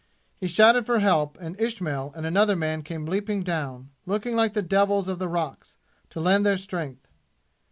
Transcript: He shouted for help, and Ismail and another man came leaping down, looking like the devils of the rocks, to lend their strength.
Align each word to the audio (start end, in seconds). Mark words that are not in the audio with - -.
He 0.35 0.47
shouted 0.47 0.87
for 0.87 0.97
help, 0.97 1.37
and 1.39 1.55
Ismail 1.61 2.11
and 2.15 2.25
another 2.25 2.55
man 2.55 2.81
came 2.81 3.05
leaping 3.05 3.43
down, 3.43 3.91
looking 4.07 4.35
like 4.35 4.53
the 4.53 4.63
devils 4.63 5.07
of 5.07 5.19
the 5.19 5.27
rocks, 5.29 5.77
to 6.09 6.19
lend 6.19 6.43
their 6.43 6.57
strength. 6.57 7.07